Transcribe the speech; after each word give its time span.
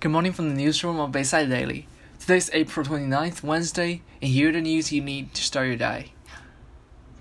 Good 0.00 0.12
morning 0.12 0.32
from 0.32 0.48
the 0.48 0.54
newsroom 0.54 0.98
of 0.98 1.12
Bayside 1.12 1.50
Daily. 1.50 1.86
Today's 2.18 2.48
April 2.54 2.86
29th, 2.86 3.42
Wednesday, 3.42 4.00
and 4.22 4.30
here 4.30 4.48
are 4.48 4.52
the 4.52 4.62
news 4.62 4.90
you 4.90 5.02
need 5.02 5.34
to 5.34 5.42
start 5.42 5.66
your 5.66 5.76
day. 5.76 6.14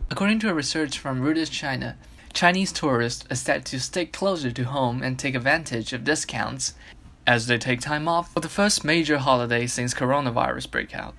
According 0.09 0.39
to 0.39 0.49
a 0.49 0.53
research 0.53 0.97
from 0.97 1.19
Reuters 1.19 1.51
China, 1.51 1.97
Chinese 2.31 2.71
tourists 2.71 3.25
are 3.29 3.35
set 3.35 3.65
to 3.65 3.81
stick 3.81 4.13
closer 4.13 4.49
to 4.51 4.63
home 4.63 5.03
and 5.03 5.19
take 5.19 5.35
advantage 5.35 5.91
of 5.91 6.05
discounts 6.05 6.73
as 7.27 7.47
they 7.47 7.57
take 7.57 7.81
time 7.81 8.07
off 8.07 8.31
for 8.31 8.39
the 8.39 8.47
first 8.47 8.85
major 8.85 9.17
holiday 9.17 9.67
since 9.67 9.93
coronavirus 9.93 10.71
breakout. 10.71 11.17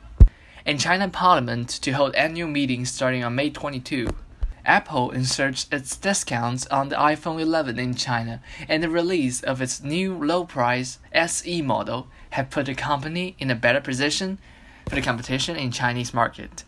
In 0.64 0.78
China 0.78 1.10
Parliament 1.10 1.68
to 1.68 1.90
hold 1.90 2.14
annual 2.14 2.48
meetings 2.48 2.90
starting 2.90 3.22
on 3.22 3.34
May 3.34 3.50
22. 3.50 4.08
Apple 4.64 5.10
inserts 5.10 5.66
its 5.72 5.96
discounts 5.96 6.66
on 6.66 6.88
the 6.88 6.96
iPhone 6.96 7.40
11 7.40 7.78
in 7.78 7.94
China, 7.94 8.42
and 8.68 8.82
the 8.82 8.90
release 8.90 9.42
of 9.42 9.60
its 9.60 9.82
new 9.82 10.14
low 10.14 10.44
price 10.44 10.98
SE 11.12 11.62
model 11.62 12.08
have 12.30 12.50
put 12.50 12.66
the 12.66 12.74
company 12.74 13.36
in 13.38 13.50
a 13.50 13.54
better 13.54 13.80
position 13.80 14.38
for 14.88 14.94
the 14.94 15.02
competition 15.02 15.56
in 15.56 15.70
Chinese 15.70 16.12
market. 16.12 16.64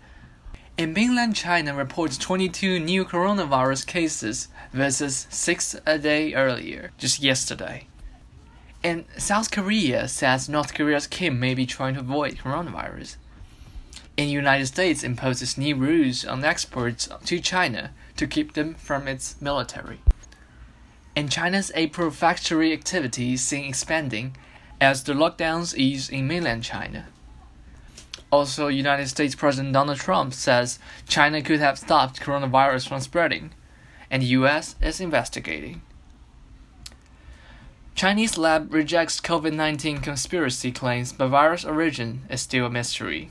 In 0.79 0.95
mainland 0.95 1.37
China 1.37 1.75
reports 1.75 2.17
22 2.17 2.79
new 2.79 3.05
coronavirus 3.05 3.87
cases 3.87 4.49
versus 4.73 5.27
6 5.29 5.77
a 5.85 5.99
day 5.99 6.33
earlier, 6.33 6.93
just 6.97 7.21
yesterday. 7.23 7.87
And 8.83 9.05
South 9.17 9.51
Korea 9.51 10.09
says 10.09 10.49
North 10.49 10.75
Korea's 10.75 11.07
Kim 11.07 11.39
may 11.39 11.55
be 11.55 11.67
trying 11.67 11.95
to 11.95 12.01
avoid 12.01 12.39
coronavirus 12.39 13.17
in 14.17 14.27
the 14.27 14.33
United 14.33 14.67
States 14.67 15.03
imposes 15.03 15.57
new 15.57 15.75
rules 15.75 16.25
on 16.25 16.45
exports 16.45 17.09
to 17.25 17.41
China 17.41 17.93
to 18.17 18.27
keep 18.27 18.53
them 18.53 18.75
from 18.75 19.09
its 19.09 19.41
military. 19.41 20.01
And 21.17 21.31
China's 21.31 21.73
April 21.75 22.11
factory 22.11 22.73
activity 22.73 23.35
is 23.35 23.43
seen 23.43 23.65
expanding 23.65 24.37
as 24.81 25.05
the 25.05 25.13
lockdowns 25.15 25.75
ease 25.75 26.11
in 26.11 26.27
mainland 26.27 26.63
China. 26.65 27.07
Also, 28.31 28.69
United 28.69 29.09
States 29.09 29.35
President 29.35 29.75
Donald 29.75 29.99
Trump 29.99 30.33
says 30.33 30.79
China 31.07 31.43
could 31.43 31.61
have 31.61 31.79
stopped 31.79 32.21
coronavirus 32.21 32.89
from 32.89 33.01
spreading, 33.01 33.53
and 34.11 34.23
the 34.23 34.27
US 34.39 34.75
is 34.81 35.01
investigating. 35.01 35.83
Chinese 37.95 38.39
lab 38.39 38.73
rejects 38.73 39.21
COVID 39.21 39.53
19 39.53 39.99
conspiracy 39.99 40.73
claims, 40.73 41.13
but 41.13 41.29
virus 41.29 41.65
origin 41.65 42.23
is 42.31 42.41
still 42.41 42.67
a 42.67 42.71
mystery. 42.71 43.31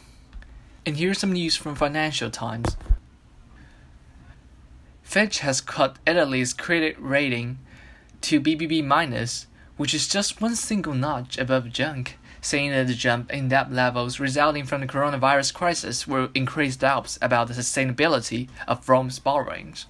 And 0.83 0.97
here's 0.97 1.19
some 1.19 1.33
news 1.33 1.55
from 1.55 1.75
Financial 1.75 2.31
Times. 2.31 2.75
Fitch 5.03 5.39
has 5.39 5.61
cut 5.61 5.97
Italy's 6.07 6.53
credit 6.53 6.95
rating 6.97 7.59
to 8.21 8.41
BBB 8.41 8.83
minus, 8.83 9.45
which 9.77 9.93
is 9.93 10.07
just 10.07 10.41
one 10.41 10.55
single 10.55 10.95
notch 10.95 11.37
above 11.37 11.71
junk, 11.71 12.17
saying 12.41 12.71
that 12.71 12.87
the 12.87 12.95
jump 12.95 13.31
in 13.31 13.49
debt 13.49 13.71
levels 13.71 14.19
resulting 14.19 14.65
from 14.65 14.81
the 14.81 14.87
coronavirus 14.87 15.53
crisis 15.53 16.07
will 16.07 16.29
increase 16.33 16.75
doubts 16.77 17.19
about 17.21 17.47
the 17.47 17.53
sustainability 17.53 18.49
of 18.67 18.89
Rome's 18.89 19.19
borrowings. 19.19 19.85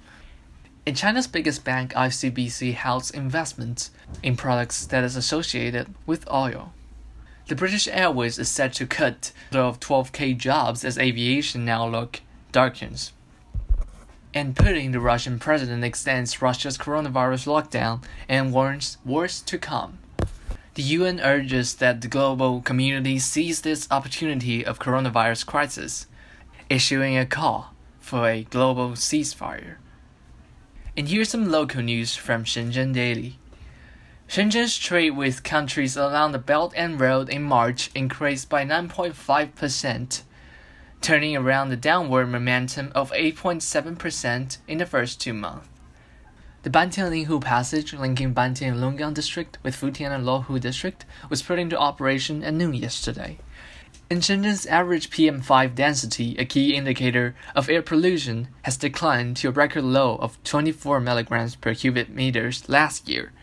In 0.86 0.95
China's 0.95 1.28
biggest 1.28 1.64
bank, 1.64 1.94
ICBC 1.94 2.76
holds 2.76 3.11
investments 3.11 3.92
in 4.22 4.36
products 4.36 4.86
that 4.88 5.05
is 5.05 5.16
associated 5.16 5.94
with 6.05 6.30
oil. 6.30 6.73
The 7.52 7.58
British 7.58 7.90
Airways 7.90 8.40
is 8.40 8.48
set 8.48 8.72
to 8.76 8.88
cut 8.88 9.34
of 9.52 9.82
12k 9.82 10.38
jobs 10.38 10.86
as 10.86 10.98
aviation 10.98 11.68
outlook 11.68 12.22
darkens. 12.54 13.12
And 14.34 14.56
Putin, 14.56 14.94
the 14.94 15.02
Russian 15.02 15.38
president, 15.38 15.84
extends 15.84 16.42
Russia's 16.42 16.78
coronavirus 16.78 17.48
lockdown 17.48 18.06
and 18.30 18.54
warns 18.54 19.00
worse 19.04 19.42
to 19.42 19.58
come. 19.58 19.98
The 20.76 20.84
UN 20.84 21.20
urges 21.20 21.76
that 21.76 22.00
the 22.00 22.08
global 22.08 22.62
community 22.62 23.20
seize 23.20 23.60
this 23.60 23.86
opportunity 23.92 24.66
of 24.66 24.80
coronavirus 24.80 25.46
crisis, 25.46 26.08
issuing 26.70 27.18
a 27.18 27.26
call 27.26 27.74
for 28.00 28.30
a 28.30 28.44
global 28.46 28.92
ceasefire. 28.92 29.76
And 30.95 31.10
here's 31.10 31.28
some 31.28 31.52
local 31.52 31.82
news 31.82 32.16
from 32.16 32.45
Shenzhen 32.45 32.94
Daily. 32.94 33.40
Shenzhen's 34.31 34.77
trade 34.77 35.17
with 35.17 35.43
countries 35.43 35.97
along 35.97 36.31
the 36.31 36.39
Belt 36.39 36.73
and 36.77 36.97
Road 36.97 37.27
in 37.27 37.43
March 37.43 37.92
increased 37.93 38.47
by 38.47 38.64
9.5%, 38.64 40.21
turning 41.02 41.36
around 41.36 41.67
the 41.67 41.75
downward 41.75 42.27
momentum 42.27 42.93
of 42.95 43.11
8.7% 43.11 44.58
in 44.69 44.77
the 44.77 44.86
first 44.86 45.19
two 45.19 45.33
months. 45.33 45.67
The 46.64 46.69
Bantianlinghu 46.69 47.42
Passage, 47.42 47.93
linking 47.93 48.33
Bantian 48.33 48.71
and 48.71 48.77
Longgang 48.77 49.14
District 49.14 49.58
with 49.64 49.75
Futian 49.75 50.15
and 50.15 50.25
Luohu 50.25 50.61
District, 50.61 51.03
was 51.30 51.42
put 51.42 51.59
into 51.59 51.77
operation 51.77 52.42
at 52.42 52.53
noon 52.53 52.73
yesterday. 52.73 53.37
In 54.09 54.19
Shenzhen's 54.19 54.65
average 54.65 55.09
PM5 55.09 55.75
density, 55.75 56.37
a 56.37 56.45
key 56.45 56.73
indicator 56.73 57.36
of 57.53 57.69
air 57.69 57.81
pollution, 57.81 58.48
has 58.61 58.77
declined 58.77 59.36
to 59.37 59.49
a 59.49 59.52
record 59.52 59.83
low 59.83 60.15
of 60.15 60.42
24 60.45 61.02
milligrams 61.02 61.58
per 61.58 61.75
cubic 61.75 62.08
meters 62.08 62.69
last 62.69 63.09
year 63.09 63.33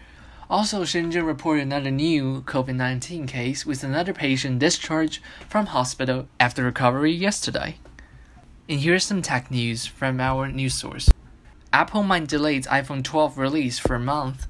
also, 0.51 0.83
Shenzhen 0.83 1.27
reported 1.27 1.63
another 1.63 1.91
new 1.91 2.43
COVID 2.43 2.75
19 2.75 3.27
case 3.27 3.67
with 3.67 3.85
another 3.85 4.15
patient 4.15 4.59
discharged 4.59 5.21
from 5.49 5.67
hospital 5.67 6.27
after 6.41 6.65
recovery 6.65 7.13
yesterday. 7.13 7.77
And 8.67 8.81
here's 8.81 9.05
some 9.05 9.21
tech 9.21 9.51
news 9.51 9.85
from 9.85 10.21
our 10.21 10.49
news 10.49 10.75
source 10.75 11.11
Apple 11.71 12.03
might 12.03 12.29
delay 12.29 12.57
its 12.57 12.67
iPhone 12.69 13.05
12 13.05 13.37
release 13.37 13.79
for 13.79 13.95
a 13.95 14.01
month. 14.01 14.47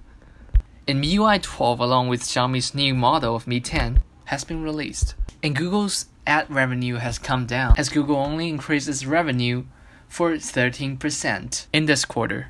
And 0.87 1.03
MIUI 1.03 1.43
12, 1.43 1.81
along 1.81 2.09
with 2.09 2.23
Xiaomi's 2.23 2.75
new 2.75 2.95
model 2.95 3.35
of 3.35 3.47
Mi 3.49 3.61
10, 3.61 4.01
has 4.27 4.45
been 4.45 4.63
released. 4.63 5.17
And 5.43 5.57
Google's 5.57 6.07
ad 6.27 6.49
revenue 6.49 6.97
has 6.97 7.19
come 7.19 7.45
down 7.45 7.75
as 7.77 7.89
Google 7.89 8.17
only 8.17 8.49
increased 8.49 8.89
its 8.89 9.05
revenue 9.05 9.65
for 10.09 10.33
13% 10.33 11.67
in 11.73 11.87
this 11.87 12.05
quarter. 12.05 12.49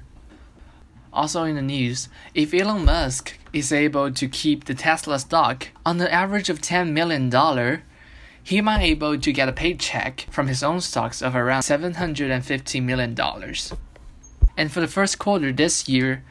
Also 1.19 1.43
in 1.43 1.56
the 1.56 1.62
news, 1.62 2.09
if 2.33 2.55
Elon 2.55 2.84
Musk 2.84 3.37
is 3.53 3.73
able 3.73 4.12
to 4.12 4.29
keep 4.29 4.67
the 4.67 4.73
Tesla 4.73 5.19
stock 5.19 5.67
on 5.84 5.99
the 5.99 6.15
average 6.15 6.49
of 6.49 6.61
$10 6.61 6.93
million, 6.93 7.83
he 8.41 8.61
might 8.61 8.79
be 8.79 8.84
able 8.91 9.19
to 9.19 9.33
get 9.33 9.49
a 9.49 9.53
paycheck 9.53 10.29
from 10.31 10.47
his 10.47 10.62
own 10.62 10.81
stocks 10.81 11.21
of 11.21 11.34
around 11.34 11.62
$750 11.62 12.81
million. 12.84 13.17
And 14.56 14.71
for 14.71 14.81
the 14.81 14.87
first 14.87 15.19
quarter 15.19 15.51
this 15.51 15.89
year, 15.89 16.23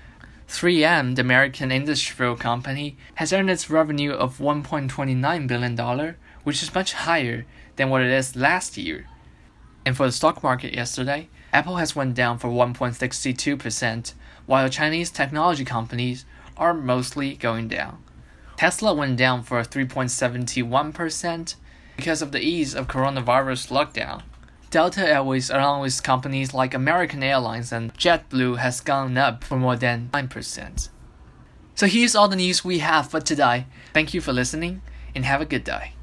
3M, 0.48 1.18
the 1.18 1.22
American 1.22 1.70
industrial 1.70 2.38
company, 2.38 2.96
has 3.16 3.34
earned 3.34 3.50
its 3.50 3.70
revenue 3.70 4.14
of 4.14 4.38
$1.29 4.38 5.48
billion, 5.50 6.16
which 6.46 6.64
is 6.64 6.74
much 6.74 6.94
higher 6.94 7.46
than 7.76 7.90
what 7.90 8.04
it 8.04 8.10
is 8.10 8.38
last 8.38 8.78
year. 8.78 9.06
And 9.86 9.98
for 9.98 10.06
the 10.06 10.14
stock 10.14 10.42
market 10.44 10.74
yesterday, 10.74 11.28
Apple 11.52 11.76
has 11.76 11.94
went 11.94 12.14
down 12.14 12.38
for 12.38 12.48
1.62%, 12.48 14.14
while 14.48 14.68
Chinese 14.70 15.12
technology 15.12 15.64
companies 15.64 16.26
are 16.58 16.74
mostly 16.74 17.36
going 17.36 17.68
down. 17.68 18.02
Tesla 18.58 18.96
went 18.96 19.18
down 19.18 19.44
for 19.44 19.62
3.71% 19.62 21.56
because 21.96 22.24
of 22.24 22.32
the 22.32 22.42
ease 22.42 22.74
of 22.74 22.88
coronavirus 22.88 23.70
lockdown. 23.70 24.24
Delta 24.72 25.08
Airways, 25.08 25.50
along 25.50 25.82
with 25.82 26.02
companies 26.02 26.54
like 26.54 26.74
American 26.74 27.22
Airlines 27.22 27.72
and 27.72 27.94
JetBlue, 27.94 28.58
has 28.58 28.82
gone 28.82 29.18
up 29.18 29.44
for 29.44 29.58
more 29.58 29.76
than 29.76 30.10
9%. 30.12 30.90
So 31.76 31.86
here's 31.86 32.16
all 32.16 32.28
the 32.28 32.36
news 32.36 32.66
we 32.66 32.80
have 32.80 33.10
for 33.12 33.22
today. 33.22 33.68
Thank 33.94 34.14
you 34.14 34.22
for 34.22 34.34
listening 34.34 34.82
and 35.14 35.24
have 35.24 35.42
a 35.42 35.46
good 35.46 35.64
day. 35.64 35.94